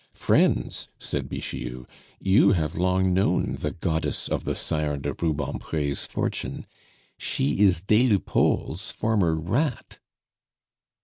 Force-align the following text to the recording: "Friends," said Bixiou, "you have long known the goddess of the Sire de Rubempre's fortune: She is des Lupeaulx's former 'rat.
"Friends," 0.15 0.87
said 0.97 1.29
Bixiou, 1.29 1.85
"you 2.19 2.53
have 2.53 2.73
long 2.75 3.13
known 3.13 3.57
the 3.57 3.69
goddess 3.73 4.27
of 4.27 4.45
the 4.45 4.55
Sire 4.55 4.97
de 4.97 5.13
Rubempre's 5.13 6.07
fortune: 6.07 6.65
She 7.19 7.59
is 7.59 7.81
des 7.81 8.09
Lupeaulx's 8.09 8.89
former 8.89 9.35
'rat. 9.35 9.99